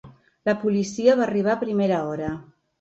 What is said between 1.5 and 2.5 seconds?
a primera hora.